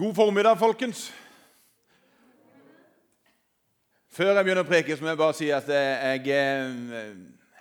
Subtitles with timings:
[0.00, 1.14] God formiddag, folkens.
[4.08, 7.10] Før jeg begynner å preke, så må jeg bare si at jeg eh,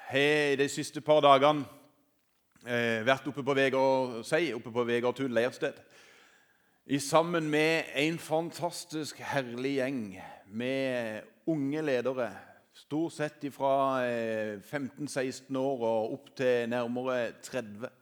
[0.08, 1.66] har de siste par dagene
[2.64, 5.83] eh, vært oppe på Vegard, si, oppe på Vegardtun leirsted.
[6.88, 10.02] I sammen med en fantastisk herlig gjeng
[10.48, 12.32] med unge ledere.
[12.86, 14.00] Stort sett fra
[14.64, 17.98] 15-16 år og opp til nærmere 30.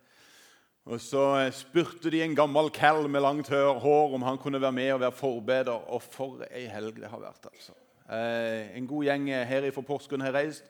[0.87, 4.93] Og Så spurte de en gammel cal med langt hår om han kunne være med
[4.93, 5.89] og være forbeder.
[5.91, 7.49] Og for ei helg det har vært.
[7.51, 7.73] altså.
[8.07, 10.63] Eh, en god gjeng her fra Porsgrunn har reist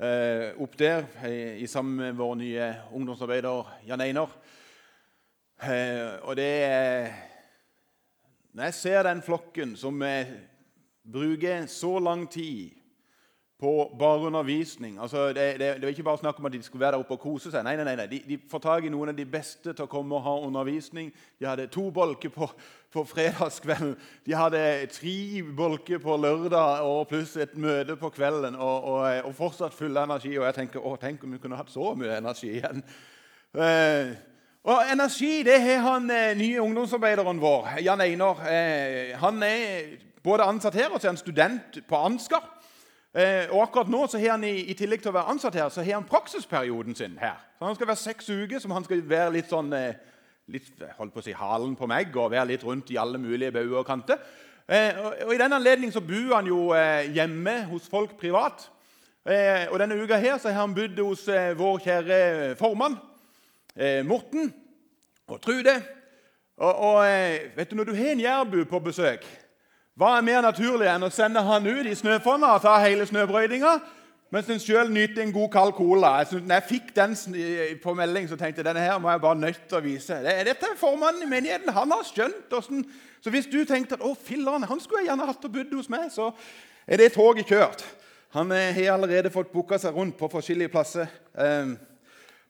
[0.00, 4.32] eh, opp der i, sammen med vår nye ungdomsarbeider Jan Einar.
[5.60, 7.12] Eh, og det er
[8.52, 10.02] Når jeg ser den flokken som
[11.12, 12.77] bruker så lang tid
[13.60, 14.98] på bare undervisning.
[15.02, 17.16] Altså, det, det, det, var ikke bare snakk om at de skulle være der oppe
[17.16, 17.64] og kose seg.
[17.66, 20.14] Nei, nei, nei, De, de får tak i noen av de beste til å komme
[20.14, 21.10] og ha undervisning.
[21.40, 22.46] De hadde to bolker på,
[22.94, 23.96] på fredagskvelden.
[24.26, 24.62] De hadde
[24.94, 28.54] tre bolker på lørdag og pluss et møte på kvelden.
[28.54, 30.36] Og, og, og fortsatt full energi.
[30.38, 32.84] Og jeg tenker å, tenk om vi kunne hatt så mye energi igjen.
[33.58, 34.12] Eh,
[34.68, 38.46] og energi det har han eh, nye ungdomsarbeideren vår, Jan Einar.
[38.46, 42.46] Eh, han er både ansatt her og så er han student på Ansgar.
[43.18, 45.70] Eh, og akkurat nå så har han i, i, tillegg til å være ansatt her,
[45.74, 47.40] så har han praksisperioden sin her.
[47.58, 49.96] Så Han skal være seks uker, som han skal være litt sånn eh,
[50.54, 53.56] litt, holdt på å si halen på meg og være litt rundt i alle mulige
[53.56, 54.20] bauger og kanter.
[54.68, 58.68] Eh, og, og, I den anledning så bor han jo eh, hjemme hos folk privat.
[59.26, 62.22] Eh, og Denne uka her så har han bodd hos eh, vår kjære
[62.60, 62.98] formann
[64.08, 64.48] Morten
[65.30, 65.76] og Trude.
[66.58, 66.96] Og, og
[67.54, 69.26] vet du, Når du har en jærbu på besøk
[69.98, 73.72] hva er mer naturlig enn å sende han ut i snøfonna og ta hele snøbrøydinga,
[74.30, 76.12] mens en sjøl nyter en god kald cola?
[76.20, 77.16] Jeg synes, når jeg fikk den
[77.82, 80.20] på melding, så tenkte jeg denne her må jeg bare nødt til å vise.
[80.22, 81.74] Dette er formannen i menigheten.
[81.74, 82.84] Han har skjønt åssen
[83.18, 85.88] Så hvis du tenkte at å filleren, han skulle jeg gjerne hatt og bodd hos
[85.90, 86.28] meg, så
[86.86, 87.82] er det toget kjørt.
[88.36, 91.10] Han har allerede fått booka seg rundt på forskjellige plasser.
[91.34, 91.74] Ehm,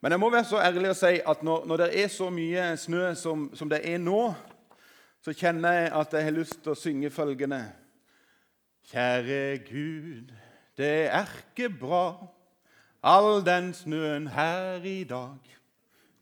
[0.02, 2.68] men jeg må være så ærlig å si at når, når det er så mye
[2.76, 4.20] snø som, som det er nå,
[5.24, 7.60] så kjenner jeg at jeg har lyst til å synge følgende.
[8.88, 10.32] Kjære Gud,
[10.78, 12.04] det er ikke bra,
[13.02, 15.38] all den snøen her i dag.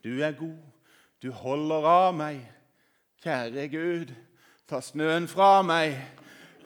[0.04, 0.58] Du er god,
[1.22, 2.42] du holder av meg.
[3.22, 4.12] Kjære Gud,
[4.68, 5.96] ta snøen fra meg.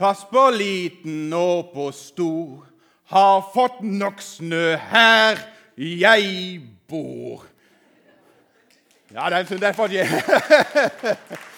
[0.00, 2.66] Pass på liten og på stor.
[3.10, 5.40] Har fått nok snø her
[5.80, 7.44] jeg bor.
[9.12, 10.06] Ja, den, derfor Eh, jeg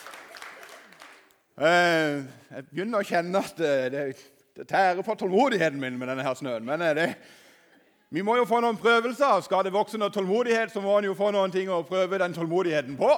[1.56, 4.04] begynner å kjenne at det,
[4.56, 6.64] det tærer på tålmodigheten min med denne her snøen.
[6.64, 7.08] Men eh, det,
[8.12, 9.40] vi må jo få noen prøvelser.
[9.44, 12.36] Skal det vokse noe tålmodighet, så må en jo få noen ting å prøve den
[12.36, 13.10] tålmodigheten på.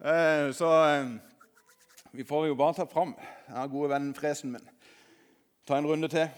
[0.00, 0.70] Eh, så
[2.12, 3.14] vi får jo bare ta fram
[3.48, 4.68] den gode vennen Fresen min.
[5.68, 6.28] Ta en runde til.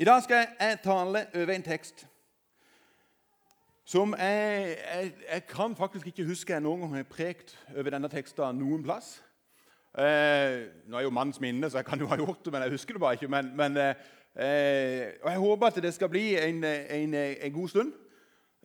[0.00, 2.06] I dag skal jeg tale over en tekst
[3.90, 8.08] som jeg, jeg, jeg, kan faktisk ikke huske jeg noen gang har prekt over denne
[8.12, 9.16] teksten noen plass.
[9.98, 12.76] Eh, nå er jo manns minne, så jeg kan jo ha gjort det, men jeg
[12.76, 13.30] husker det bare ikke.
[13.32, 17.92] Men, men, eh, og Jeg håper at det skal bli en, en, en god stund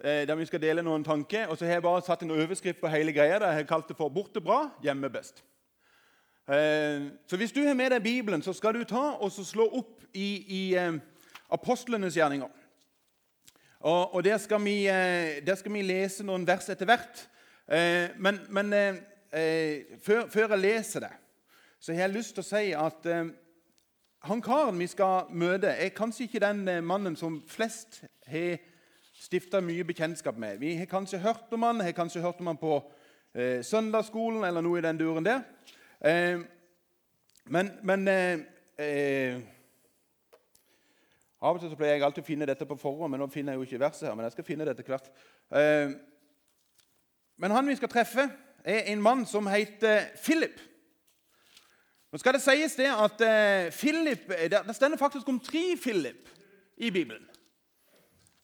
[0.04, 1.48] eh, der vi skal dele noen tanker.
[1.48, 3.40] Og så har jeg bare satt en overskrift på hele greia.
[3.40, 5.42] Der jeg har kalt det for 'Borte bra, hjemme best'.
[6.54, 10.06] Eh, så hvis du har med deg Bibelen, så skal du ta og slå opp
[10.14, 10.94] i, i eh,
[11.50, 12.48] apostlenes gjerninger.
[13.80, 17.26] Og, og der, skal vi, eh, der, skal vi, lese noen vers etter hvert.
[17.68, 21.12] Eh, men, men eh, før, før, jeg leser det,
[21.80, 23.10] så har jeg lyst til å si at
[24.26, 28.56] han karen vi skal møte, er kanskje ikke den mannen som flest har
[29.26, 30.60] stifta mye bekjentskap med.
[30.60, 32.78] Vi har kanskje hørt om han, har kanskje hørt om han på
[33.34, 35.44] eh, søndagsskolen eller noe i den duren der.
[36.02, 36.40] Eh,
[37.46, 39.40] men, men eh,
[41.46, 43.54] av og til så pleier jeg alltid å finne dette på forhånd, men nå finner
[43.54, 44.16] jeg jo ikke verset her.
[44.18, 45.10] Men jeg skal finne det etter hvert.
[45.54, 45.92] Eh,
[47.42, 48.26] men han vi skal treffe,
[48.66, 50.58] er en mann som heter Philip.
[52.10, 56.30] Nå skal det sies det at eh, Philip, Det stender faktisk om tre Philip
[56.78, 57.28] i Bibelen.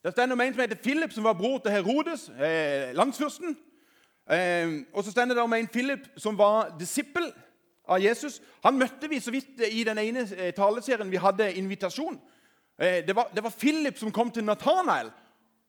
[0.04, 3.58] Det stender om en som heter Philip, som var bror til Herodes, eh, landsfyrsten.
[4.94, 7.34] og så stender det om en Philip som var disippel
[7.88, 8.42] av Jesus.
[8.64, 12.20] Han møtte vi så vidt i den ene taleserien vi hadde invitasjon.
[12.82, 15.12] Eh, det var, det var Philip som kom til Natanael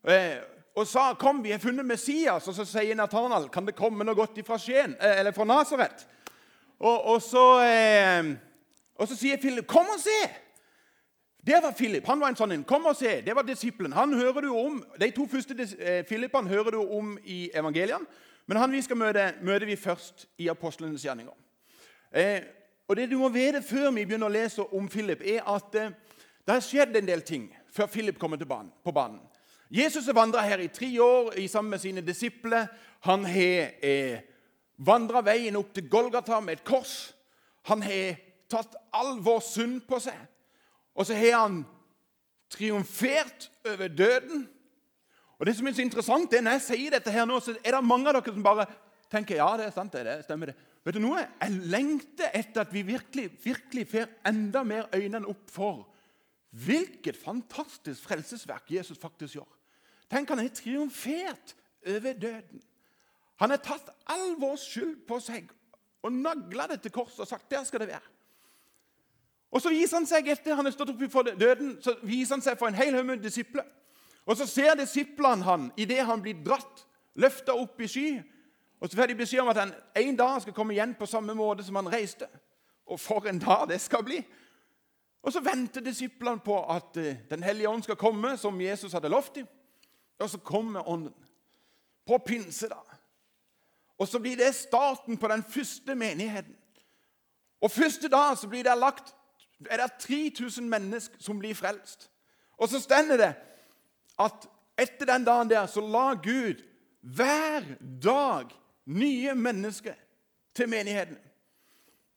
[0.07, 0.41] eh,
[0.73, 2.47] og sa kom, vi har funnet Messias.
[2.49, 6.07] Og så sier Nathanael, kan det komme noe godt fra Skien, eh, eller fra Nasaret.
[6.79, 7.43] Og, og, så,
[8.97, 10.17] og så sier Philip kom og se.
[11.45, 12.07] Det var Philip.
[12.09, 12.65] Han var en sånn en.
[12.67, 13.19] Kom og se.
[13.21, 13.93] Det var disippelen.
[13.93, 15.55] Han hører du om, De to første
[16.09, 18.09] Philippene hører du om i evangeliene.
[18.45, 21.35] Men han vi skal møte, møter vi først i apostlenes gjerninger.
[22.11, 22.41] Eh,
[22.87, 25.93] og Det du må vite før vi begynner å lese om Philip, er at eh,
[26.43, 29.21] det har skjedd en del ting før Philip kommer banen, på banen.
[29.73, 32.67] Jesus har vandra her i tre år sammen med sine disipler.
[33.07, 34.19] Han har eh,
[34.77, 37.13] vandra veien opp til Golgata med et kors.
[37.71, 38.19] Han har
[38.51, 40.19] tatt all vår synd på seg.
[40.93, 41.63] Og så har han
[42.53, 44.43] triumfert over døden.
[45.39, 47.71] Og det som er så interessant, er Når jeg sier dette her nå, så er
[47.71, 48.67] det mange av dere som bare
[49.09, 50.55] tenker ja, det er sant, det, det stemmer det.
[50.85, 51.23] Vet du noe?
[51.41, 55.85] Jeg lengter etter at vi virkelig, virkelig får enda mer øynene opp for
[56.53, 59.49] hvilket fantastisk frelsesverk Jesus faktisk gjør.
[60.09, 61.55] Tenk, han har triumfert
[61.87, 62.61] over døden.
[63.41, 65.49] Han har tatt all vår skyld på seg
[66.03, 68.09] og nagla det til korset og sagt der skal det være.
[69.53, 72.41] Og Så viser han seg etter han har stått opp for døden, så viser han
[72.41, 73.65] seg for en hel haug med disipler.
[74.25, 76.85] Og Så ser disiplene han idet han blir dratt,
[77.15, 78.07] løfta opp i sky.
[78.81, 81.33] Og Så får de beskjed om at han en dag skal komme igjen på samme
[81.33, 82.27] måte som han reiste.
[82.85, 84.23] Og for en dag det skal bli!
[85.23, 89.09] Og Så venter disiplene på at eh, Den hellige ånd skal komme, som Jesus hadde
[89.09, 89.47] lovt dem.
[90.19, 91.13] Og så kommer Ånden
[92.07, 92.67] på pinse.
[92.69, 92.79] da.
[93.97, 96.55] Og så blir det starten på den første menigheten.
[97.61, 99.15] Og første dag så blir det lagt
[99.69, 102.09] er det 3000 mennesker som blir frelst.
[102.57, 103.33] Og så stender det
[104.19, 104.47] at
[104.77, 106.63] etter den dagen der så la Gud
[107.01, 107.63] hver
[108.03, 108.51] dag
[108.85, 109.93] nye mennesker
[110.55, 111.17] til menigheten.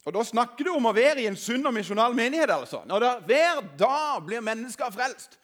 [0.06, 2.50] Og Da snakker du om å være i en sunn og misjonal menighet.
[2.50, 2.82] altså.
[2.86, 5.38] Når det hver dag blir mennesker frelst.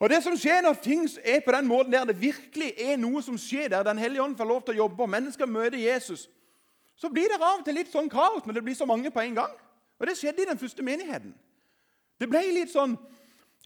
[0.00, 3.22] Og det som skjer når ting er på den måten der det virkelig er noe
[3.22, 6.28] som skjer, der Den hellige ånd får lov til å jobbe, og mennesker møter Jesus,
[6.96, 9.20] så blir det av og til litt sånn kaos når det blir så mange på
[9.20, 9.52] en gang.
[9.98, 11.34] Og Det skjedde i den første menigheten.
[12.20, 12.96] Det ble litt sånn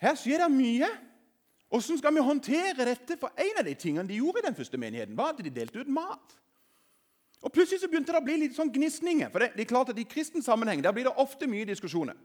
[0.01, 0.89] Her skjer det mye.
[1.71, 3.17] Hvordan skal vi håndtere dette?
[3.17, 5.81] For en av de tingene de gjorde i den første menigheten, var at de delte
[5.81, 6.35] ut mat.
[7.45, 9.29] Og Plutselig så begynte det å bli litt sånn gnisninger.
[9.33, 12.17] For det, det er klart at I kristen sammenheng der blir det ofte mye diskusjoner.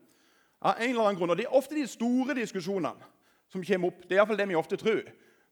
[0.60, 3.10] Av en eller annen grunn, og Det er ofte de store diskusjonene
[3.52, 4.06] som kommer opp.
[4.08, 5.02] Det er iallfall det vi ofte tror.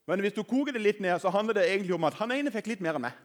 [0.08, 2.52] Men hvis du koker det litt ned, så handler det egentlig om at han ene
[2.52, 3.18] fikk litt mer enn meg.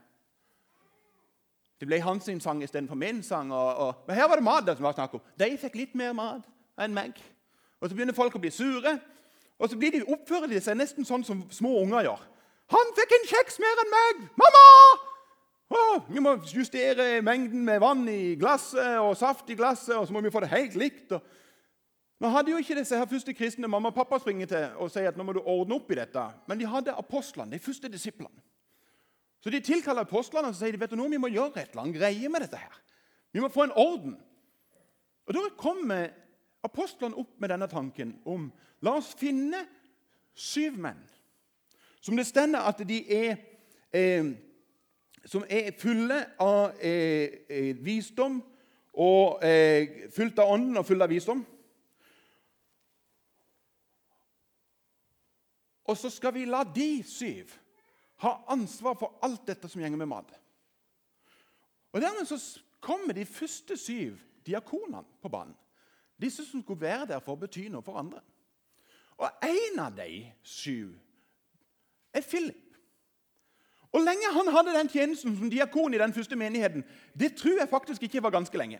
[1.79, 3.51] Det ble hans sang istedenfor min sang.
[3.51, 5.23] Og, og, men her var det mat som var snakk om.
[5.39, 6.43] De fikk litt mer mat
[6.79, 7.15] enn meg.
[7.79, 8.97] Og Så begynner folk å bli sure,
[9.59, 12.21] og så de, oppfører de seg nesten sånn som små unger gjør.
[12.71, 14.29] 'Han fikk en kjeks mer enn meg!
[14.39, 15.12] Mamma!'
[15.71, 20.15] Å, vi må justere mengden med vann i glasset og saft i glasset, og så
[20.15, 21.13] må vi få det helt likt.
[21.15, 24.91] Og nå hadde jo ikke disse her første kristne mamma og pappa springer til og
[24.93, 26.25] sier at nå må du ordne opp i dette.
[26.47, 28.43] Men de hadde apostlene, de første disiplene.
[29.43, 31.97] Så de tilkaller apostlene og sier vet du noe, vi må gjøre et eller annet
[31.97, 32.59] greie med dette.
[32.59, 32.83] her.
[33.33, 34.15] Vi må få en orden.
[35.27, 36.13] Og Da kommer
[36.63, 38.51] apostlene opp med denne tanken om
[38.83, 39.65] la oss finne
[40.35, 41.01] syv menn
[42.03, 43.37] som det stender at de er
[43.95, 44.33] eh,
[45.25, 48.41] som er fulle av eh, eh visdom
[48.93, 51.45] og eh, fullt av ånden og fulle av visdom.
[55.83, 57.51] Og så skal vi la de syv
[58.23, 60.29] ha ansvar for alt dette som gjenger med mat.
[61.91, 62.39] Og Dermed så
[62.79, 65.55] kommer de første syv diakonene på banen.
[66.21, 68.21] Disse som skulle være der for å bety noe for andre.
[69.17, 70.93] Og en av de syv
[72.13, 72.62] er Philip.
[73.93, 76.83] Og lenge han hadde den tjenesten som diakon i den første menigheten,
[77.19, 78.79] det tror jeg faktisk ikke var ganske lenge.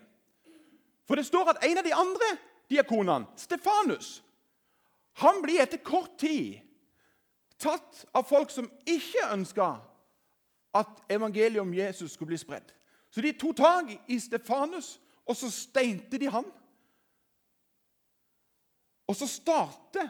[1.05, 2.29] For det står at en av de andre
[2.70, 4.24] diakonene, Stefanus,
[5.22, 6.63] han blir etter kort tid
[7.62, 9.75] tatt av folk som ikke ønska
[10.74, 12.74] at evangeliet om Jesus skulle bli spredd.
[13.13, 14.98] Så de tok tak i Stefanus,
[15.29, 16.48] og så steinte de han.
[19.08, 20.10] Og så starter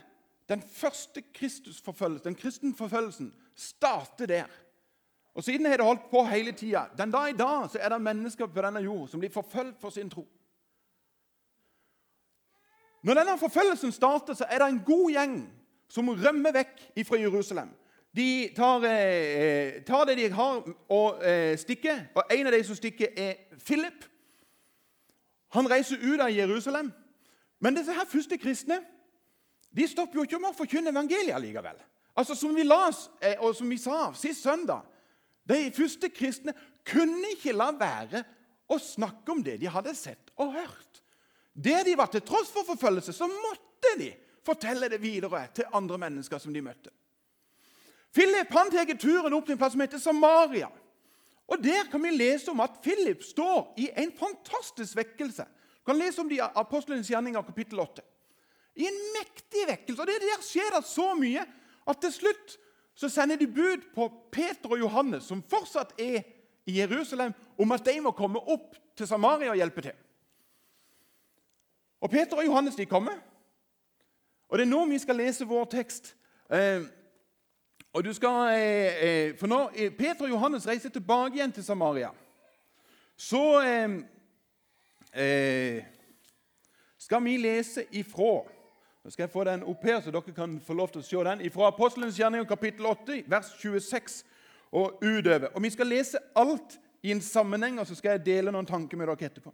[0.50, 4.48] den første Kristusforfølgelsen, den kristenforfølgelsen, starter der.
[5.34, 6.86] Og Siden har det holdt på hele tida.
[6.98, 9.90] Den dag i dag så er det mennesker på denne jord som blir forfulgt for
[9.90, 10.28] sin tro.
[13.04, 15.34] Når denne forfølgelsen starter, så er det en god gjeng
[15.90, 17.70] som rømmer vekk fra Jerusalem.
[18.16, 22.00] De tar, eh, tar, det de har, og eh, stikker.
[22.16, 23.34] Og En av de som stikker, er
[23.66, 24.06] Philip.
[25.50, 26.92] Han reiser ut av Jerusalem.
[27.60, 28.80] Men disse her første kristne
[29.78, 31.76] de stopper jo ikke med å forkynne evangeliet likevel.
[32.16, 34.82] Altså, Som vi las, eh, og som vi sa sist søndag
[35.44, 36.54] De første kristne
[36.88, 38.24] kunne ikke la være
[38.72, 41.02] å snakke om det de hadde sett og hørt.
[41.54, 44.10] Det de var til tross for forfølgelse, så måtte de
[44.44, 46.92] fortelle det videre til andre mennesker som de møtte.
[48.14, 50.70] Philip han tar turen opp til en plass som heter Samaria.
[51.50, 55.44] Og Der kan vi lese om at Philip står i en fantastisk vekkelse.
[55.44, 58.02] Du kan lese om de Apostlenes gjerninger, kapittel 8.
[58.76, 60.02] I en mektig vekkelse.
[60.02, 61.44] Og det Der skjer det så mye
[61.88, 62.58] at til slutt
[62.96, 66.22] så sender de bud på Peter og Johannes, som fortsatt er
[66.66, 69.96] i Jerusalem om at de må komme opp til Samaria og hjelpe til.
[72.02, 73.18] Og Peter og Johannes de kommer.
[74.50, 76.16] Og Det er nå vi skal lese vår tekst.
[76.52, 76.84] Eh,
[77.94, 81.64] og du skal, eh, eh for Når eh, Peter og Johannes reiser tilbake igjen til
[81.64, 82.10] Samaria,
[83.18, 83.90] så eh,
[85.14, 85.84] eh,
[86.98, 88.44] skal vi lese ifra
[89.04, 91.24] Nå skal jeg få den opp her, så dere kan få lov til å se
[91.28, 91.44] den.
[91.52, 94.22] Fra Apostelens gjerning kapittel 8, vers 26
[94.72, 95.50] og utover.
[95.52, 98.98] Og Vi skal lese alt i en sammenheng, og så skal jeg dele noen tanker
[98.98, 99.52] med dere etterpå.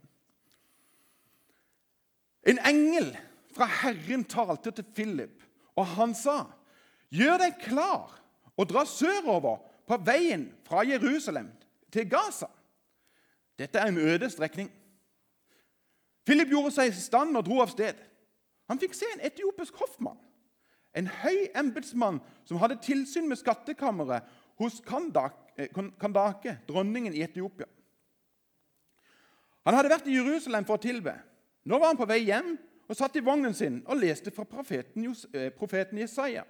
[2.46, 3.10] En engel
[3.54, 5.42] fra Herren talte til Philip,
[5.76, 6.44] og han sa,
[7.10, 8.20] 'Gjør deg klar
[8.56, 11.50] og dra sørover på veien fra Jerusalem
[11.90, 12.54] til Gaza.'
[13.58, 14.70] Dette er en øde strekning.
[16.24, 17.94] Philip gjorde seg i stand og dro av sted.
[18.70, 20.18] Han fikk se en etiopisk hoffmann,
[20.94, 24.26] en høy embetsmann som hadde tilsyn med skattkammeret
[24.60, 27.66] hos eh, Kandake, dronningen i Etiopia.
[29.66, 31.16] Han hadde vært i Jerusalem for å tilbe.
[31.66, 32.54] Nå var han på vei hjem
[32.90, 36.46] og satt i vognen sin og leste fra profeten, eh, Jesaja.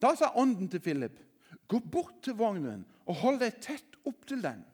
[0.00, 1.20] Da sa ånden til Philip,
[1.68, 4.64] 'Gå bort til vognen og hold deg tett opp til den.'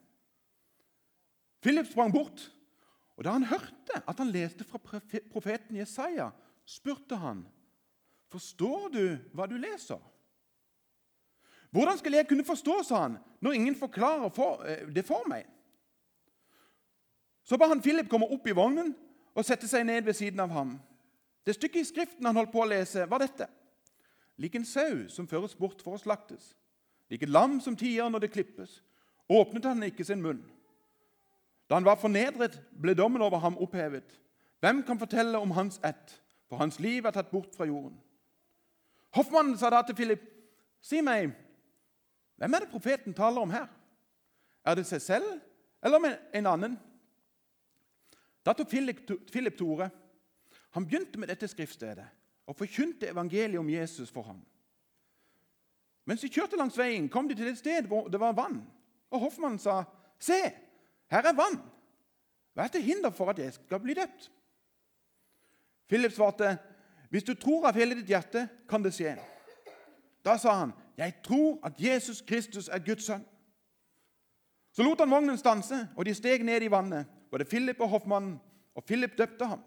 [1.62, 2.50] Philip sprang bort,
[3.16, 4.78] og da han hørte at han leste fra
[5.32, 6.30] profeten Jesaja,
[6.64, 7.46] spurte han,
[8.28, 10.00] 'Forstår du hva du leser?'
[11.70, 15.46] 'Hvordan skal jeg kunne forstå', sa han, 'når ingen forklarer for, eh, det for meg?'
[17.44, 18.94] Så ba han Philip komme opp i vognen
[19.34, 20.80] og sette seg ned ved siden av ham.
[21.46, 23.48] Det stykket i Skriften han holdt på å lese, var dette.
[24.38, 26.54] Lik en sau som føres bort for å slaktes,
[27.10, 28.80] lik et lam som tier når det klippes,
[29.30, 30.42] åpnet han ikke sin munn.
[31.72, 34.18] Da han var fornedret, ble dommen over ham opphevet.
[34.60, 37.94] Hvem kan fortelle om hans ett, for hans liv er tatt bort fra jorden?
[39.16, 40.26] Hoffmannen sa da til Philip,
[40.84, 41.30] si meg,
[42.36, 43.70] hvem er det profeten taler om her?
[44.68, 45.30] Er det seg selv
[45.80, 46.74] eller en annen?
[48.44, 49.00] Da tok Philip,
[49.32, 49.88] Philip Tore.
[50.76, 52.04] Han begynte med dette skriftstedet
[52.52, 54.44] og forkynte evangeliet om Jesus for ham.
[56.04, 58.60] Mens de kjørte langs veien, kom de til et sted hvor det var vann.
[59.08, 59.84] Og hoffmannen sa,
[60.20, 60.52] 'Se,
[61.12, 61.60] her er vann.
[62.52, 64.30] Hva er til hinder for at jeg skal bli døpt?'
[65.88, 66.58] Philip svarte,
[67.10, 69.18] 'Hvis du tror av hele ditt hjerte, kan det skje.'
[70.24, 73.26] Da sa han, 'Jeg tror at Jesus Kristus er Guds sønn.'
[74.72, 78.40] Så lot han vognen stanse, og de steg ned i vannet både Philip og hoffmannen,
[78.74, 79.60] og Philip døpte ham.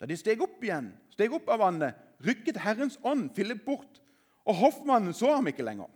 [0.00, 1.94] Da de steg opp igjen, steg opp av vannet,
[2.24, 4.00] rykket Herrens ånd Philip bort,
[4.44, 5.90] og hoffmannen så ham ikke lenger.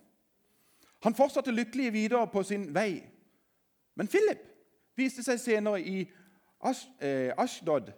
[1.03, 3.03] Han fortsatte lykkelig videre på sin vei.
[3.97, 4.43] Men Philip
[4.97, 7.93] viste seg senere i eh, Ashdod,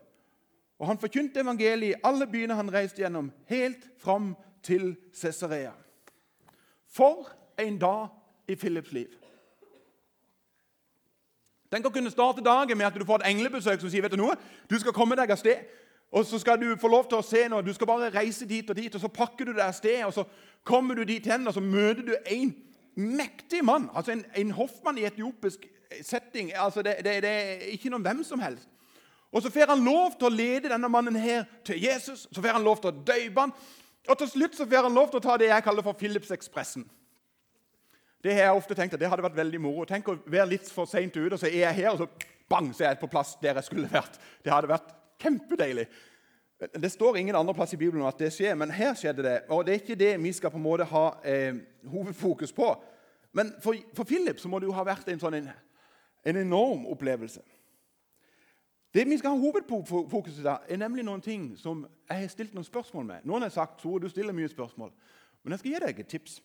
[0.78, 5.73] og han forkynte evangeliet i alle byene han reiste gjennom, helt fram til Cesarea.
[6.87, 7.28] For
[7.59, 8.07] en dag
[8.49, 9.11] i Philips liv!
[11.69, 14.23] Tenk å kunne starte dagen med at du får et englebesøk som sier vet du
[14.23, 14.38] noe,
[14.71, 15.67] du skal komme deg av sted.
[16.09, 17.61] Og så skal du få lov til å se noe.
[17.61, 20.00] Du skal bare reise dit og dit, og så pakker du deg av sted.
[20.07, 20.25] Og så
[20.64, 22.55] kommer du dit hen, og så møter du en
[22.97, 23.90] mektig mann.
[23.93, 25.67] Altså en, en hoffmann i etiopisk
[26.02, 26.52] setting.
[26.57, 28.68] Altså det, det, det, er ikke noen hvem som helst.
[29.33, 32.26] Og så får han lov til å lede denne mannen her til Jesus.
[32.33, 33.52] Så får han lov til å døype han.
[34.09, 36.87] Og til slutt så får han lov til å ta det jeg kaller for Philips-ekspressen.
[38.25, 39.85] Det har jeg ofte tenkt at det hadde vært veldig moro.
[39.87, 42.73] Tenk å være litt for seint ute, og så er jeg her, og så bang,
[42.75, 44.16] så er jeg på plass der jeg skulle vært.
[44.42, 45.87] Det hadde vært kjempedeilig.
[46.59, 49.37] Det står ingen andre plass i Bibelen at det skjer, men her skjedde det.
[49.54, 52.73] Og det er ikke det vi skal på en måte ha eh, hovedfokus på.
[53.38, 55.50] Men for, for, Philip så må det jo ha vært en sånn en,
[56.28, 57.40] en enorm opplevelse.
[58.94, 62.66] Det vi skal ha hovedfokus i, er nemlig noen ting som jeg har stilt noen
[62.66, 63.26] spørsmål med.
[63.28, 64.92] Noen har sagt Tore, du stiller mye spørsmål.
[65.42, 66.38] Men jeg skal gi deg et tips.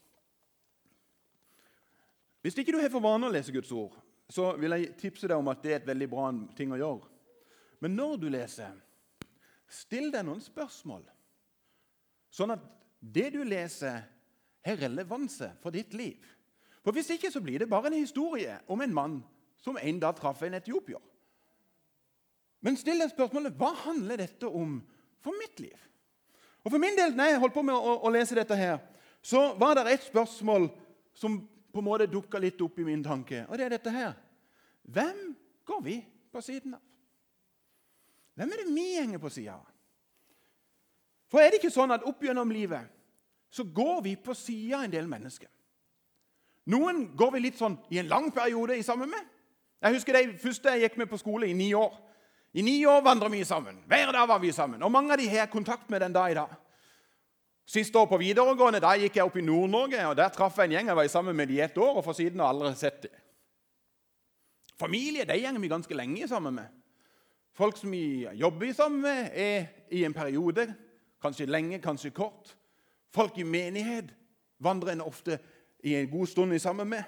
[2.43, 3.95] Hvis ikke du har for vane å lese Guds ord,
[4.29, 7.07] så vil jeg tipse deg om at det er et veldig bra ting å gjøre.
[7.83, 8.75] Men når du leser,
[9.71, 11.05] still deg noen spørsmål,
[12.33, 12.63] sånn at
[12.99, 14.03] det du leser,
[14.63, 16.19] har relevanse for ditt liv.
[16.83, 19.17] For Hvis ikke så blir det bare en historie om en mann
[19.63, 21.01] som en dag traff en etiopier.
[22.63, 24.77] Men still deg spørsmålet hva handler dette om
[25.24, 25.79] for mitt liv.
[26.63, 28.77] Og For min del, når jeg holdt på med å, å lese dette, her,
[29.24, 30.70] så var det et spørsmål
[31.15, 31.41] som
[31.74, 33.43] på en måte dukka litt opp i min tanke.
[33.50, 34.13] Og det er dette her.
[34.84, 35.34] Hvem
[35.67, 35.98] går vi
[36.32, 36.84] på siden av?
[38.39, 39.67] Hvem er det vi henger på sida av?
[41.32, 42.88] For er det ikke sånn at opp gjennom livet
[43.53, 45.50] så går vi på sida av en del mennesker?
[46.74, 49.32] Noen går vi litt sånn i en lang periode i sammen med.
[49.83, 51.91] Jeg husker de første jeg gikk med på skole, i ni år.
[52.53, 53.81] I ni år vandra vi sammen.
[53.87, 54.83] Hver dag var vi sammen.
[54.83, 56.53] Og mange av de har kontakt med den dag i dag.
[57.65, 60.75] Siste år på videregående da gikk jeg opp i Nord-Norge, og der traff jeg en
[60.77, 60.87] gjeng.
[60.87, 63.19] Jeg var sammen med i ett år, og for siden har aldri sett dem.
[64.79, 66.67] Familie de gjenger vi ganske lenge sammen med.
[67.53, 70.67] Folk som vi jobber sammen med, er i en periode,
[71.21, 72.55] kanskje lenge, kanskje kort.
[73.13, 74.15] Folk i menighet
[74.59, 75.37] vandrer en ofte
[75.83, 77.03] i en god stund sammen med.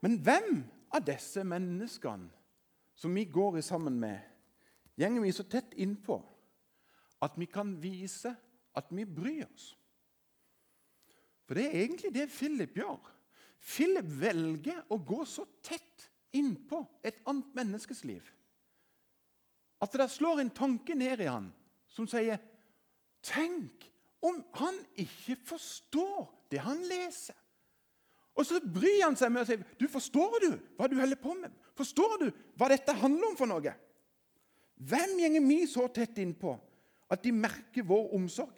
[0.00, 0.62] Men hvem
[0.94, 2.30] av disse menneskene
[2.96, 4.18] som vi går sammen med,
[5.00, 6.18] gjenger vi så tett innpå
[7.24, 8.32] at vi kan vise
[8.76, 9.70] at vi bryr oss?
[11.48, 13.00] For det er egentlig det Philip gjør.
[13.60, 18.28] Philip velger å gå så tett innpå et annet menneskes liv
[19.80, 21.48] at det slår en tanke ned i han
[21.90, 22.40] som sier
[23.24, 23.84] Tenk
[24.24, 27.36] om han ikke forstår det han leser.
[28.38, 31.34] Og så bryr han seg med å si du Forstår du hva du holder på
[31.36, 31.52] med?
[31.76, 32.26] Forstår du
[32.58, 33.74] hva dette handler om for noe?
[34.80, 36.54] Hvem gjenger vi så tett innpå
[37.10, 38.54] at de merker vår omsorg?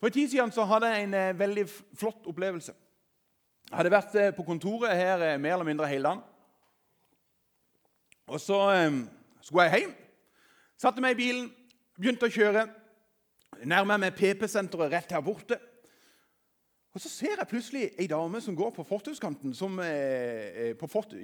[0.00, 2.72] For En tid siden så hadde jeg en eh, veldig flott opplevelse.
[3.68, 6.22] Jeg hadde vært eh, på kontoret her eh, mer eller mindre hele dagen.
[8.30, 8.56] Og så
[9.42, 9.94] skulle jeg hjem.
[10.78, 11.48] Satte meg i bilen,
[11.98, 12.62] begynte å kjøre.
[13.66, 15.58] Nærmer meg PP-senteret rett her borte.
[16.92, 19.54] Og Så ser jeg plutselig ei dame som går på fortauskanten
[19.84, 21.14] eh, på, fort,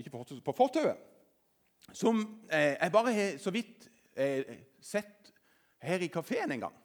[0.44, 0.96] på fortauet.
[1.92, 4.44] Som eh, jeg bare har så vidt eh,
[4.80, 5.32] sett
[5.82, 6.76] her i kafeen en gang.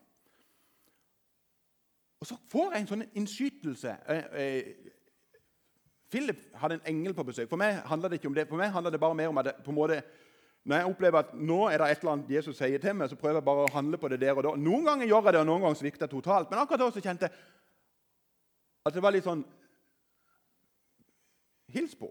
[2.21, 3.93] Og så får jeg en sånn innskytelse.
[4.13, 4.89] Eh, eh,
[6.11, 7.47] Philip hadde en engel på besøk.
[7.50, 8.47] For meg handler det ikke om det.
[8.50, 10.01] For meg det bare mer om at på en måte,
[10.65, 13.17] når jeg opplever at nå er det et eller annet Jesus sier til meg, så
[13.17, 14.51] prøver jeg bare å handle på det der og da.
[14.57, 16.51] Noen ganger gjør jeg det, og noen ganger svikter jeg totalt.
[16.51, 17.33] Men akkurat da så kjente jeg
[18.85, 19.43] at det var litt sånn
[21.71, 22.09] Hils på.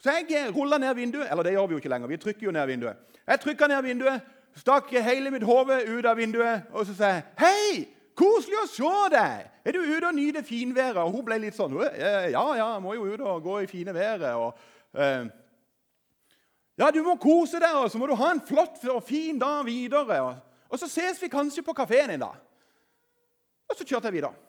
[0.00, 1.28] Så jeg eh, rulla ned vinduet.
[1.28, 2.08] Eller det gjør vi jo ikke lenger.
[2.08, 3.18] Vi trykker jo ned vinduet.
[3.28, 7.26] Jeg trykka ned vinduet, stakk hele mitt hode ut av vinduet, og så sa jeg
[7.42, 7.86] Hei!
[8.18, 9.50] Koselig å se deg!
[9.68, 11.02] Er du ute og nyter finværet?
[11.04, 13.92] Og hun ble litt sånn Ja, ja, jeg må jo ut og gå i fine
[13.94, 14.32] været.
[14.40, 14.56] Og,
[14.96, 15.28] eh,
[16.80, 19.60] ja, du må kose deg, og så må du ha en flott og fin dag
[19.68, 20.22] videre.
[20.24, 22.40] Og, og så ses vi kanskje på kafeen en dag.
[23.68, 24.47] Og så kjørte jeg videre.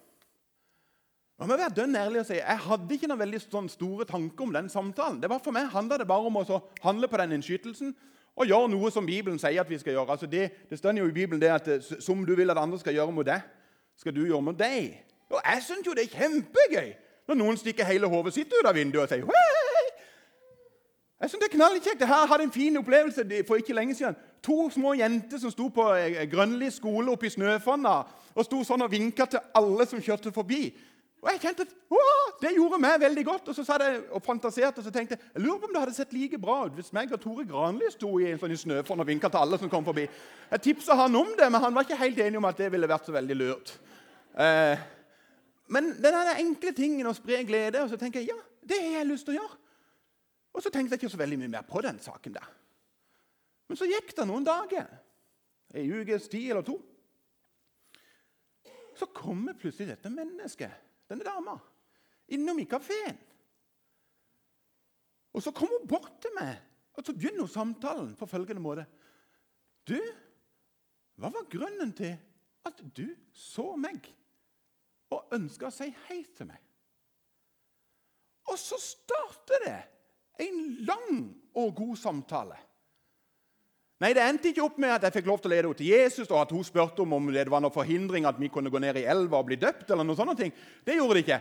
[1.39, 4.43] Jeg må være dønn ærlig og si, jeg hadde ikke noen veldig sånn store tanker
[4.43, 5.21] om den samtalen.
[5.21, 7.93] Det var For meg handla det bare om å handle på den innskytelsen
[8.35, 10.17] og gjøre noe som Bibelen sier at vi skal gjøre.
[10.17, 11.69] Altså det, det står jo i Bibelen det at
[12.03, 13.45] som du vil at andre skal gjøre mot deg,
[13.99, 14.99] skal du gjøre med deg?
[15.29, 16.91] Og Jeg syns jo det er kjempegøy
[17.29, 19.87] når noen stikker hele hodet sitt ut av vinduet og sier Hei!
[21.19, 22.03] Jeg synes det er knallkjekt.
[22.03, 24.15] Jeg hadde en fin opplevelse for ikke lenge siden.
[24.43, 27.95] To små jenter som sto på eh, Grønli skole oppe i Snøfonna
[28.35, 30.69] og sto sånn og vinka til alle som kjørte forbi.
[31.19, 31.73] Og jeg kjente at
[32.39, 33.49] Det gjorde meg veldig godt.
[33.51, 35.95] Og så satt jeg og fantaserte og så tenkte jeg, lurer på om det hadde
[35.97, 39.09] sett like bra ut hvis meg og Tore Granli sto i en sånn snøfonn og
[39.09, 40.05] vinka til alle som kom forbi.
[40.53, 42.87] Jeg tipsa han om det, men han var ikke helt enig om at det ville
[42.87, 43.73] vært så veldig lurt.
[44.39, 44.85] Eh,
[45.75, 49.09] men den enkle tingen å spre glede, og så tenker jeg ja, det har jeg
[49.11, 49.59] lyst til å gjøre.
[50.55, 52.47] Og så tenkte jeg ikke så veldig mye mer på den saken der.
[53.69, 54.87] Men så gikk det noen dager,
[55.77, 56.79] ei ukes tid eller to.
[58.97, 60.73] Så kommer plutselig dette mennesket,
[61.09, 61.57] denne dama,
[62.29, 63.17] innom i kafeen.
[65.33, 66.55] Og så kommer hun bort til meg,
[66.93, 68.85] og så begynner hun samtalen på følgende måte.
[69.87, 69.97] Du,
[71.19, 72.15] hva var grunnen til
[72.65, 74.09] at du så meg?
[75.13, 76.61] og ønska å si hei til meg.
[78.49, 79.77] Og så starter det
[80.45, 81.21] en lang
[81.59, 82.57] og god samtale.
[83.99, 85.91] Nei, Det endte ikke opp med at jeg fikk lov til å lede henne til
[85.91, 88.79] Jesus, og at hun spurte om, om det var noen forhindring at vi kunne gå
[88.79, 89.89] ned i elva og bli døpt.
[89.91, 90.53] eller noen sånne ting.
[90.87, 91.39] Det gjorde det ikke.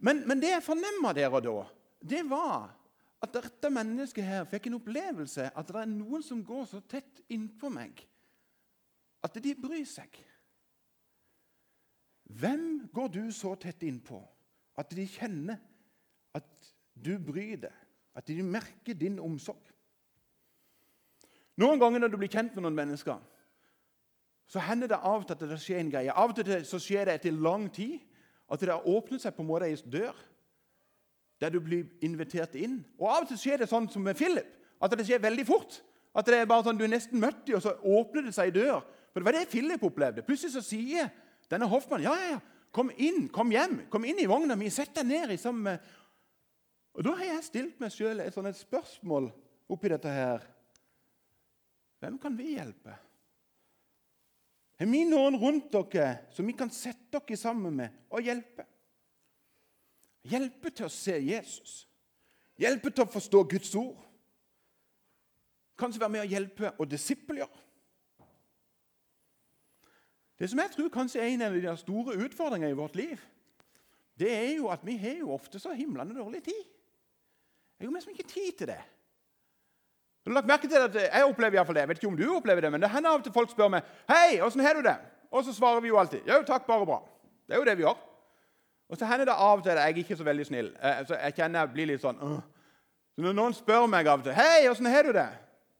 [0.00, 1.56] Men, men det jeg fornemma der og da,
[2.02, 2.72] det var
[3.20, 7.20] at dette mennesket her fikk en opplevelse at det er noen som går så tett
[7.28, 8.00] innpå meg
[9.20, 10.08] at de bryr seg.
[12.40, 14.18] Hvem går du så tett innpå
[14.80, 15.60] at de kjenner
[16.34, 17.74] at du bryr deg,
[18.16, 19.60] at de merker din omsorg?
[21.60, 23.18] Noen ganger når du blir kjent med noen mennesker,
[24.50, 26.14] så hender det av og til at det skjer en greie.
[26.14, 28.00] Av og til så skjer det etter lang tid
[28.50, 30.16] at det har åpnet seg på en måte ei dør
[31.40, 32.80] der du blir invitert inn.
[32.98, 34.48] Og Av og til skjer det sånn som med Philip,
[34.80, 35.78] at det skjer veldig fort.
[36.12, 38.50] At det er bare sånn, Du er nesten møtt dem, og så åpner det seg
[38.50, 38.82] ei dør.
[39.12, 40.24] For Det var det Philip opplevde.
[40.26, 41.08] Plutselig så sier
[41.50, 42.40] denne hoffmannen ja, ja, ja,
[42.74, 45.96] kom inn, kom hjem, kom inn i vogna mi, sett deg ned i sammen med
[46.94, 49.30] Og Da har jeg stilt meg sjøl et, et spørsmål
[49.70, 50.42] oppi dette her.
[52.00, 52.96] Hvem kan vi hjelpe?
[54.80, 58.64] Har vi noen rundt dere som vi kan sette dere sammen med og hjelpe?
[60.30, 61.82] Hjelpe til å se Jesus.
[62.60, 64.00] Hjelpe til å forstå Guds ord.
[65.80, 67.66] Kanskje være med å hjelpe og disippelgjøre.
[70.40, 73.20] Det som jeg tror kanskje er en av de store utfordringene i vårt liv,
[74.16, 76.62] det er jo at vi har jo ofte så himlende dårlig tid.
[77.76, 78.80] Jeg har jo nesten ikke tid til det.
[80.24, 81.80] Har du lagt merke til at Jeg opplever i hvert fall det.
[81.80, 83.70] Jeg vet ikke om du opplever det, men det hender av og til folk spør
[83.72, 84.96] meg «Hei, åssen har du det?
[85.30, 86.98] Og så svarer vi jo alltid «Jo, takk, bare bra.
[87.46, 87.96] Det er jo det vi gjør.
[88.90, 90.72] Og så hender det av og til at jeg er ikke så veldig snill.
[90.82, 92.40] Eh, så jeg kjenner jeg blir litt sånn Åh.
[93.14, 95.28] Så Når noen spør meg av og til «Hei, åssen har du det?»,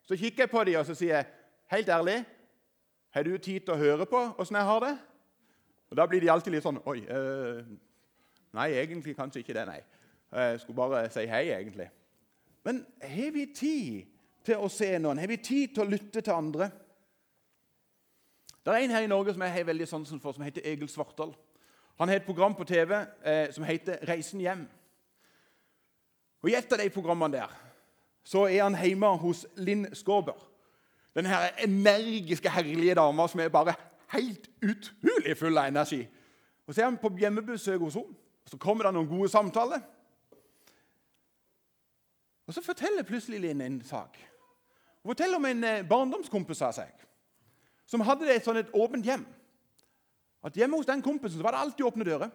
[0.08, 1.26] så kikker jeg på dem og så sier jeg,
[1.70, 2.16] helt ærlig
[3.14, 4.96] Har du tid til å høre på åssen jeg har det?
[5.90, 7.00] Og Da blir de alltid litt sånn Oi.
[7.10, 7.64] Øh,
[8.54, 9.80] nei, egentlig kanskje ikke det, nei.
[10.32, 11.88] Jeg skulle bare si hei, egentlig.
[12.64, 14.06] Men har vi tid
[14.44, 15.18] til å se noen?
[15.18, 16.70] Har vi tid til å lytte til andre?
[18.64, 20.88] Det er en her i Norge som jeg har veldig sansen for, som heter Egil
[20.88, 21.32] Svartdal.
[22.00, 24.68] Han har et program på TV eh, som heter 'Reisen hjem'.
[26.42, 27.60] Og I et av de programmene der
[28.24, 30.46] så er han hjemme hos Linn Skåber.
[31.14, 33.74] Den her energiske, herlige dama som er bare
[34.08, 36.08] helt utrolig full av energi.
[36.66, 38.14] Og Så er han på hjemmebesøk hos henne.
[38.44, 39.80] og Så kommer det noen gode samtaler.
[42.46, 44.29] Og Så forteller plutselig Linn en sak.
[45.02, 47.06] Hun forteller om en eh, barndomskompis av seg
[47.90, 49.24] som hadde et, sånn et åpent hjem.
[50.46, 52.30] At Hjemme hos den kompisen var det alltid åpne dører.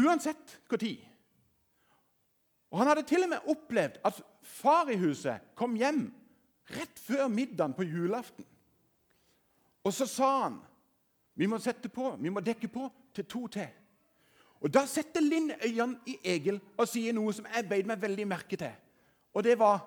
[0.00, 0.96] Uansett når.
[2.72, 6.08] Og Han hadde til og med opplevd at far i huset kom hjem
[6.74, 8.46] rett før middagen på julaften.
[9.84, 10.62] Og så sa han
[11.34, 13.68] vi må sette på, vi må dekke på til to til.
[14.64, 18.26] Og Da setter Linn øynene i Egil og sier noe som jeg beit meg veldig
[18.26, 18.72] merke til.
[19.34, 19.82] Og det var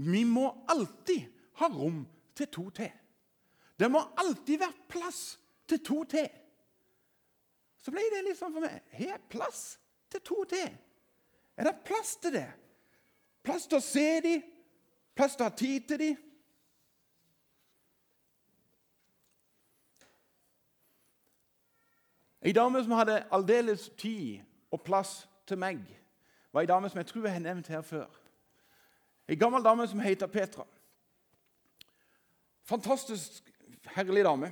[0.00, 1.26] Vi må alltid
[1.60, 2.92] ha rom til to til.
[3.80, 6.28] Det må alltid være plass til to til.
[7.80, 8.80] Så ble det litt sånn for meg.
[8.92, 9.62] Har jeg plass
[10.12, 10.72] til to til?
[11.56, 12.48] Er det plass til det?
[13.44, 14.42] Plass til å se dem?
[15.16, 16.18] Plass til å ha tid til dem?
[22.40, 24.40] Ei dame som hadde aldeles tid
[24.72, 25.82] og plass til meg,
[26.52, 28.19] var ei dame som jeg tror jeg har nevnt her før.
[29.30, 30.64] Ei gammel dame som heter Petra.
[32.66, 33.46] Fantastisk
[33.94, 34.50] herlig dame.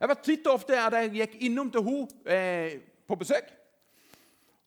[0.00, 2.76] Jeg var titt og ofte at jeg gikk innom til henne eh,
[3.08, 3.48] på besøk.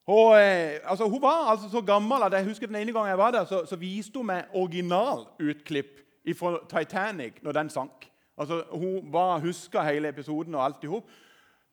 [0.07, 3.17] Og, eh, altså, hun var altså så gammel at jeg husker den ene gangen jeg
[3.17, 6.03] var der, så, så viste hun meg originalutklipp
[6.35, 8.09] fra Titanic når den sank.
[8.37, 11.07] Altså, Hun var, huska hele episoden og alt i hop.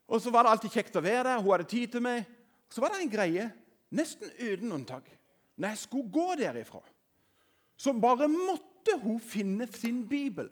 [0.08, 1.42] Og så var det alltid kjekt å være der.
[1.42, 2.24] Hun hadde tid til meg.
[2.70, 3.50] Så var det en greie,
[3.90, 5.10] nesten uten unntak,
[5.56, 6.80] når jeg skulle gå derifra,
[7.84, 10.48] så bare måtte hun finne sin bibel.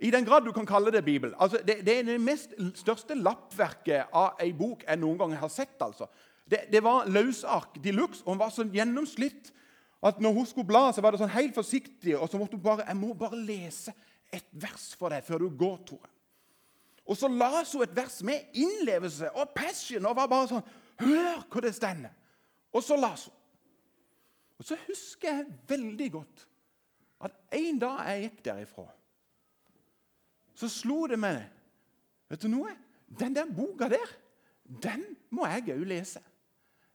[0.00, 1.34] I den grad du kan kalle det Bibel.
[1.38, 5.52] Altså, det, det, er det mest største lappverket av ei bok jeg noen gang har
[5.52, 5.76] sett.
[5.80, 6.08] altså.
[6.50, 9.52] Det, det var løsark de luxe, og hun var så gjennomslitt
[10.02, 12.16] at når hun skulle bla, så var det sånn helt forsiktig.
[12.16, 13.92] Og så måtte hun bare Jeg må bare lese
[14.32, 16.10] et vers for deg før du går, Tore.
[17.04, 21.44] Og så las hun et vers med innlevelse og passion og var bare sånn Hør
[21.48, 22.12] hvor det stender!
[22.72, 23.36] Og så las hun.
[24.60, 26.46] Og så husker jeg veldig godt
[27.20, 28.86] at en dag jeg gikk derifra
[30.60, 31.40] så slo det meg
[32.30, 32.70] Vet du noe?
[33.10, 34.10] Den der boka der,
[34.62, 35.00] den
[35.34, 36.20] må jeg òg lese.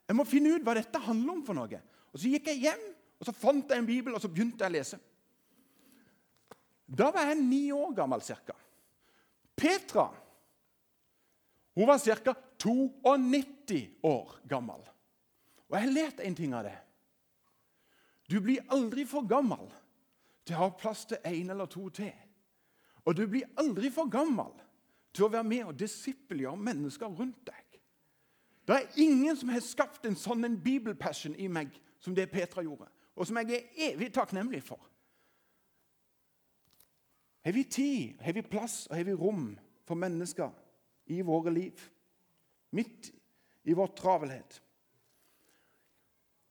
[0.07, 1.41] Jeg må finne ut hva dette handler om.
[1.43, 1.81] for noe.
[2.13, 2.85] Og Så gikk jeg hjem
[3.19, 4.99] og så fant jeg en bibel og så begynte jeg å lese.
[6.87, 8.55] Da var jeg ni år gammel ca.
[9.55, 10.07] Petra
[11.75, 12.35] hun var ca.
[12.57, 14.79] 92 år gammel.
[15.67, 16.77] Og jeg har lært en ting av det.
[18.31, 19.67] Du blir aldri for gammel
[20.45, 22.13] til å ha plass til én eller to til.
[23.05, 24.53] Og du blir aldri for gammel
[25.13, 27.79] til å være med og disippelgjøre mennesker rundt deg.
[28.65, 32.63] Det er ingen som har skapt en sånn en bibelpassion i meg som det Petra
[32.65, 34.81] gjorde, og som jeg er evig takknemlig for.
[37.45, 39.51] Har vi tid, har vi plass og har vi rom
[39.85, 40.49] for mennesker
[41.13, 41.83] i våre liv?
[42.73, 43.11] Midt
[43.69, 44.61] i vår travelhet.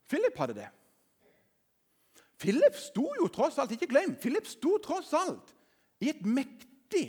[0.07, 0.69] Philip hadde det.
[2.41, 5.55] Philip sto jo tross alt ikke glem, Philip sto tross alt
[6.03, 7.07] i et mektig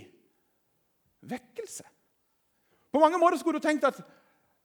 [1.26, 1.86] vekkelse.
[2.94, 3.98] På mange måter skulle du tenkt at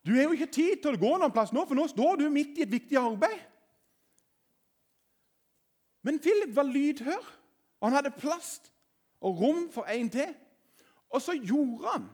[0.07, 2.29] du har jo ikke tid til å gå noen plass nå, for nå står du
[2.33, 3.41] midt i et viktig arbeid.
[6.07, 7.25] Men Philip var lydhør,
[7.81, 8.55] og han hadde plass
[9.21, 10.33] og rom for en til.
[11.13, 12.07] Og så gjorde han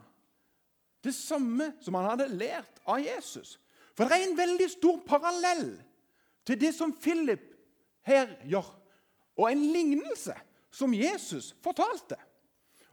[1.05, 3.55] det samme som han hadde lært av Jesus.
[3.95, 5.69] For det er en veldig stor parallell
[6.47, 7.53] til det som Philip
[8.07, 8.71] her gjør,
[9.37, 10.33] og en lignelse
[10.73, 12.17] som Jesus fortalte.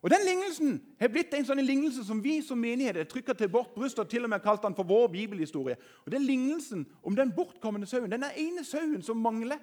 [0.04, 3.72] Og Den lignelsen har blitt en sånn lignelse som vi som menighet trykka til vårt
[3.72, 5.78] bryst og til og med kalt den for vår bibelhistorie.
[6.04, 8.12] Og Det er lignelsen om den bortkomne sauen.
[8.12, 9.62] Den ene sauen som mangler.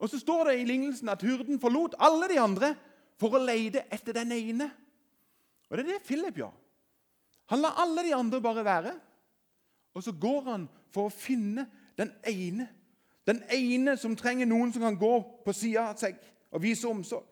[0.00, 2.72] Og Så står det i lignelsen at hurden forlot alle de andre
[3.20, 4.70] for å lete etter den ene.
[5.68, 6.56] Og det er det Philip gjør.
[7.52, 8.94] Han lar alle de andre bare være.
[9.94, 11.66] Og så går han for å finne
[11.98, 12.70] den ene.
[13.26, 16.18] Den ene som trenger noen som kan gå på sida av seg
[16.50, 17.26] og vise omsorg.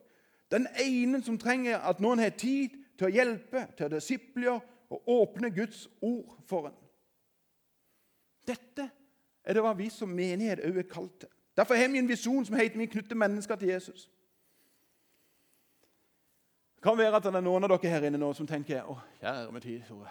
[0.50, 5.08] Den ene som trenger at noen har tid til å hjelpe, til å disiplere og
[5.10, 6.80] åpne Guds ord for en.
[8.46, 8.90] Dette
[9.44, 11.30] er det hva vi som menighet òg er kalt til.
[11.56, 14.10] Derfor har vi en visjon som heter 'Vi knytter mennesker til Jesus'.
[16.74, 18.98] Det kan være at det er noen av dere her inne nå som tenker å,
[19.20, 20.08] kjære med tid, Tore.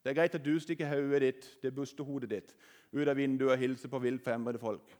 [0.00, 2.54] Det er greit at du stikker hodet ditt, det bustehodet ditt,
[2.92, 4.94] ut av vinduet og hilser på villfremmede folk.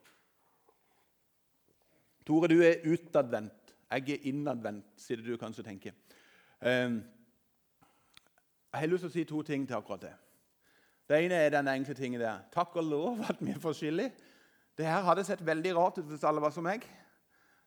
[2.27, 3.75] Tore, du er utadvendt.
[3.91, 5.97] Jeg er innadvendt, sier du kanskje tenker.
[6.61, 7.01] Um,
[8.71, 10.13] jeg har lyst til å si to ting til akkurat det.
[11.11, 12.45] Det ene er den enkle tingen der.
[12.55, 14.13] Takk og lov at vi er forskjellige.
[14.79, 16.85] Det her hadde sett veldig rart ut hvis alle var som meg.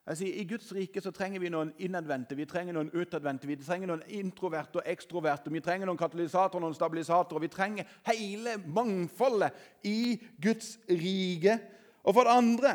[0.04, 3.56] Jeg sier, I Guds rike så trenger vi noen innadvendte, vi trenger noen utadvendte, vi
[3.56, 7.46] trenger noen introverte og ekstroverte, vi trenger noen katalysatorer og noen stabilisatorer.
[7.46, 9.56] Vi trenger hele mangfoldet
[9.88, 11.56] i Guds rike.
[12.04, 12.74] Og for det andre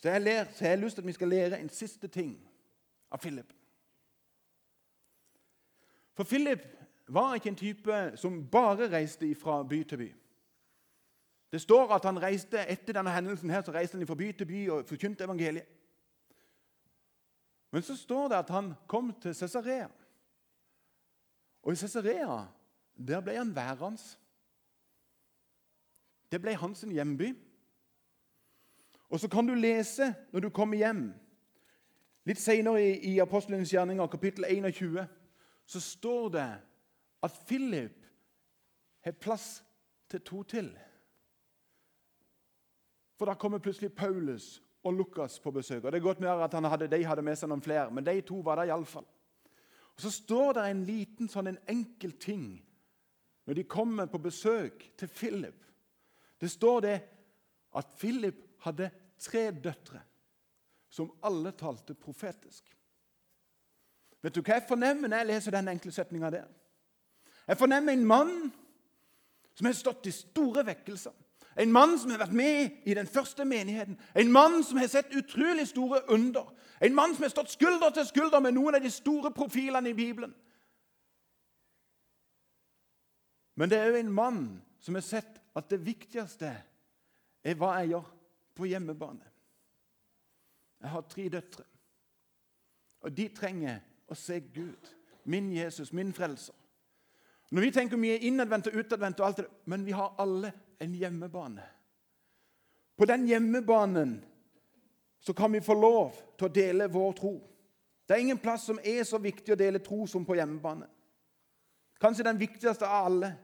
[0.00, 2.32] så jeg, ler, så jeg har lyst til at vi skal lære en siste ting
[3.12, 3.52] av Philip.
[6.16, 6.64] For Philip
[7.08, 10.08] var ikke en type som bare reiste fra by til by.
[11.52, 14.46] Det står at han reiste etter denne hendelsen her, så reiste han fra by til
[14.46, 15.66] by og forkynte evangeliet.
[17.70, 19.88] Men så står det at han kom til Cesarea.
[21.62, 22.46] Og i Cesarea
[23.06, 24.02] der ble han værende.
[26.32, 27.30] Det ble hans hjemby.
[29.08, 31.08] Og så kan du lese når du kommer hjem,
[32.28, 35.06] litt senere i, i Apostelens gjerninger, kapittel 21,
[35.66, 36.50] så står det
[37.22, 38.06] at Philip
[39.00, 39.64] har plass
[40.10, 40.70] til to til.
[43.20, 45.84] For da kommer plutselig Paulus og Lukas på besøk.
[45.84, 48.14] Og Det er godt mer at hadde, de hadde med seg noen flere, men de
[48.24, 49.04] to var der iallfall.
[49.94, 52.64] Og Så står det en liten sånn en enkel ting
[53.44, 55.66] når de kommer på besøk til Philip.
[56.40, 56.96] Det står det
[57.76, 60.00] at Philip hadde tre døtre
[60.88, 62.64] som alle talte profetisk.
[64.22, 66.48] Vet du hva jeg fornemmer når jeg leser den enkle setninga der?
[67.46, 68.36] Jeg fornemmer en mann
[69.54, 71.12] som har stått i store vekkelser.
[71.58, 73.98] En mann som har vært med i den første menigheten.
[74.14, 76.46] En mann som har sett utrolig store under.
[76.80, 79.96] En mann som har stått skulder til skulder med noen av de store profilene i
[79.96, 80.34] Bibelen.
[83.56, 84.44] Men det er òg en mann
[84.80, 86.52] som har sett at det viktigste
[87.44, 88.06] er hva jeg gjør
[88.56, 89.26] på hjemmebane.
[90.80, 91.64] Jeg har tre døtre,
[93.04, 94.88] og de trenger å se Gud,
[95.28, 96.54] min Jesus, min frelser.
[97.50, 100.94] Når vi tenker mye innadvendt og utadvendt, og alt det, men vi har alle en
[100.94, 101.62] hjemmebane.
[102.96, 104.24] På den hjemmebanen
[105.20, 107.34] så kan vi få lov til å dele vår tro.
[108.08, 110.88] Det er ingen plass som er så viktig å dele tro som på hjemmebane.
[112.00, 113.34] Kanskje den viktigste av alle.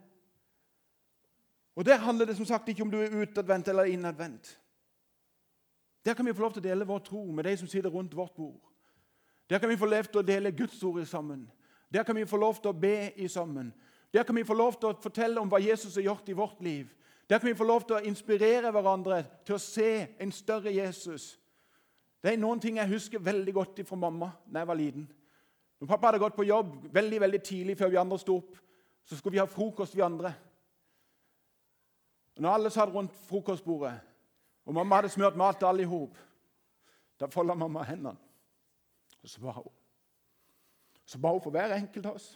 [1.77, 4.57] Og Der handler det som sagt ikke om du er utadvendt eller innadvendt.
[6.05, 8.16] Der kan vi få lov til å dele vår tro med de som sitter rundt
[8.16, 8.61] vårt bord.
[9.51, 11.51] Der kan vi få lov til å dele Guds ord sammen.
[11.92, 13.72] Der kan vi få lov til å be i sammen.
[14.12, 16.62] Der kan vi få lov til å fortelle om hva Jesus har gjort i vårt
[16.62, 16.88] liv.
[17.31, 21.35] Der kan vi få lov til å inspirere hverandre til å se en større Jesus.
[22.23, 25.09] Det er noen ting jeg husker veldig godt fra mamma da jeg var liten.
[25.81, 28.55] Når pappa hadde gått på jobb veldig veldig tidlig før vi andre sto opp,
[29.07, 30.33] så skulle vi ha frokost, vi andre.
[32.39, 33.95] Når alle satt rundt frokostbordet,
[34.67, 36.17] og mamma hadde smurt mat til alle i hop,
[37.21, 38.17] da folda mamma hendene.
[39.23, 39.69] Og så ba hun.
[41.07, 42.33] Så ba hun for hver enkelt av oss.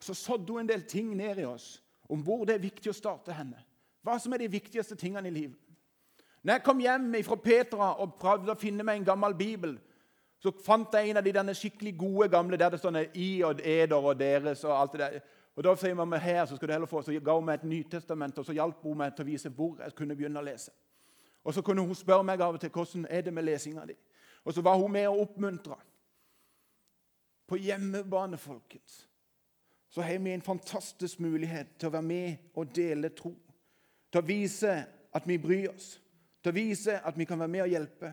[0.00, 2.96] Så sådde hun en del ting ned i oss om hvor det er viktig å
[2.96, 3.58] starte henne.
[4.02, 5.58] Hva som er de viktigste tingene i livet.
[6.42, 9.78] Når jeg kom hjem fra Petra og prøvde å finne meg en gammel bibel,
[10.38, 13.60] så fant jeg en av de denne skikkelig gode gamle der det står 'i' og
[13.60, 14.64] 'eder' og deres.
[14.64, 15.20] og alt det der.
[15.56, 17.64] Og Da sier man her, så skal du heller få, så ga hun meg et
[17.64, 20.70] Nytestament, og så hjalp hun meg til å vise hvor jeg kunne begynne å lese.
[21.44, 23.94] Og Så kunne hun spørre meg av og til hvordan er det med lesinga di.
[24.44, 25.78] Og så var hun med og oppmuntra.
[27.46, 29.08] På hjemmebane, folkens,
[29.96, 33.30] så har vi en fantastisk mulighet til å være med og dele tro.
[34.12, 34.72] Til å vise
[35.16, 35.86] at vi bryr oss,
[36.44, 38.10] til å vise at vi kan være med og hjelpe.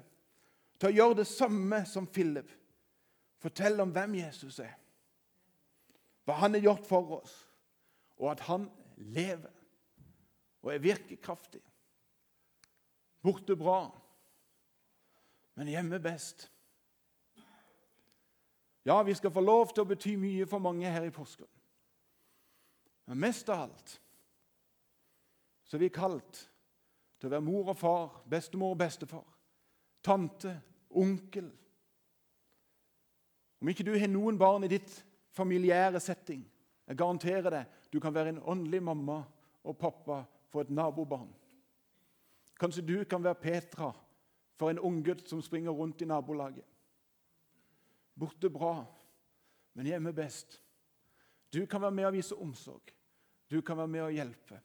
[0.80, 2.54] Til å gjøre det samme som Philip.
[3.44, 4.78] Fortelle om hvem Jesus er.
[6.24, 7.34] Hva han har gjort for oss,
[8.16, 9.52] og at han lever
[10.64, 11.60] og er virkekraftig.
[13.28, 13.82] Borte bra,
[15.60, 16.48] men hjemme best.
[18.88, 21.52] Ja, vi skal få lov til å bety mye for mange her i Porsgrunn.
[23.06, 24.00] Men mest av alt
[25.64, 26.44] så er vi kalt
[27.18, 29.26] til å være mor og far, bestemor og bestefar,
[30.04, 30.52] tante,
[31.00, 31.48] onkel.
[33.64, 34.92] Om ikke du har noen barn i ditt
[35.34, 36.44] familiære setting,
[36.84, 39.22] jeg garanterer deg, du kan være en åndelig mamma
[39.64, 41.32] og pappa for et nabobarn.
[42.60, 43.90] Kanskje du kan være Petra
[44.60, 46.66] for en unggutt som springer rundt i nabolaget.
[48.20, 48.84] Borte bra,
[49.74, 50.60] men hjemme best.
[51.54, 52.94] Du kan være med og vise omsorg.
[53.52, 54.60] Du kan være med og hjelpe.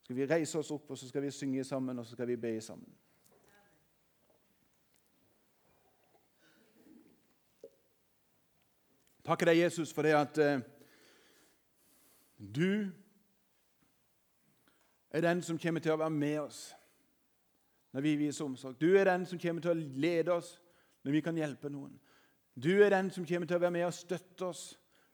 [0.00, 2.28] Så skal vi reise oss opp og så skal vi synge sammen og så skal
[2.28, 2.90] vi be sammen.
[9.24, 10.60] Takker deg, Jesus, for det at eh,
[12.36, 12.90] du
[15.10, 16.58] er den som kommer til å være med oss
[17.94, 18.76] når vi viser omsorg.
[18.76, 20.58] Du er den som kommer til å lede oss
[21.06, 21.94] når vi kan hjelpe noen.
[22.52, 24.64] Du er den som kommer til å være med og støtte oss.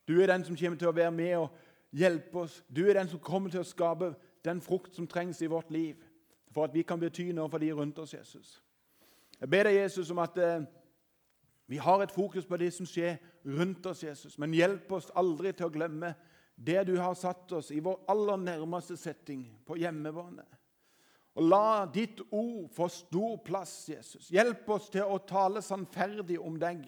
[0.08, 1.50] Du er den som kommer til å være med og
[1.92, 2.60] hjelpe oss.
[2.68, 5.96] Du er den som kommer til å skape den frukt som trengs i vårt liv
[6.50, 8.58] for at vi kan bety noe for de rundt oss, Jesus.
[9.40, 10.64] Jeg ber deg, Jesus, om at eh,
[11.70, 14.38] vi har et fokus på det som skjer rundt oss, Jesus.
[14.38, 16.14] Men hjelp oss aldri til å glemme
[16.60, 20.44] det du har satt oss i vår aller nærmeste setting, på hjemmebane.
[21.38, 24.28] Og La ditt ord få stor plass, Jesus.
[24.34, 26.82] Hjelp oss til å tale sannferdig om deg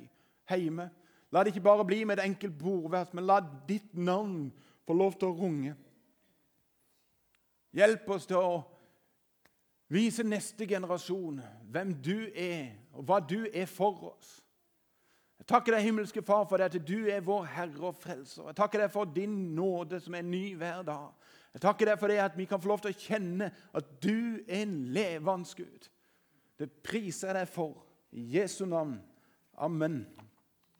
[0.50, 0.90] hjemme.
[1.32, 4.50] La det ikke bare bli med et enkelt bordvers, men la ditt navn
[4.86, 5.72] få lov til å runge.
[7.72, 8.60] Hjelp oss til å
[9.92, 11.40] vise neste generasjon
[11.72, 14.42] hvem du er, og hva du er for oss.
[15.40, 18.44] Jeg takker deg, himmelske Far, for at du er vår Herre og Frelser.
[18.46, 21.08] Jeg takker deg for din nåde som er ny hver dag.
[21.56, 24.38] Jeg takker deg for det at vi kan få lov til å kjenne at du
[24.46, 25.88] er en levende Gud.
[26.60, 27.80] Det priser jeg deg for.
[28.14, 29.00] I Jesu navn.
[29.58, 30.04] Amen.